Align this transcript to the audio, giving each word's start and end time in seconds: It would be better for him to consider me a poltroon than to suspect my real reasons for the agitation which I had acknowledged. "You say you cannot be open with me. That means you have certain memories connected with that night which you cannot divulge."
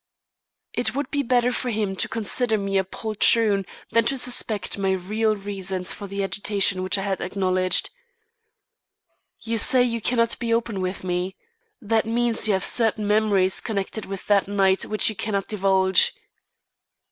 It 0.73 0.95
would 0.95 1.11
be 1.11 1.21
better 1.21 1.51
for 1.51 1.69
him 1.69 1.95
to 1.97 2.07
consider 2.09 2.57
me 2.57 2.79
a 2.79 2.83
poltroon 2.83 3.67
than 3.91 4.03
to 4.05 4.17
suspect 4.17 4.79
my 4.79 4.93
real 4.93 5.35
reasons 5.35 5.93
for 5.93 6.07
the 6.07 6.23
agitation 6.23 6.81
which 6.81 6.97
I 6.97 7.03
had 7.03 7.21
acknowledged. 7.21 7.91
"You 9.41 9.59
say 9.59 9.83
you 9.83 10.01
cannot 10.01 10.39
be 10.39 10.55
open 10.55 10.81
with 10.81 11.03
me. 11.03 11.35
That 11.79 12.07
means 12.07 12.47
you 12.47 12.53
have 12.53 12.65
certain 12.65 13.05
memories 13.07 13.59
connected 13.61 14.07
with 14.07 14.25
that 14.25 14.47
night 14.47 14.85
which 14.85 15.07
you 15.07 15.15
cannot 15.15 15.47
divulge." 15.47 16.11